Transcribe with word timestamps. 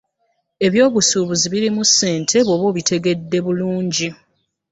Ebyobusuubuzi 0.65 1.45
birimu 1.53 1.81
ssente 1.89 2.37
bw'oba 2.45 2.65
obitegedde 2.71 3.37
bulungi. 3.45 4.07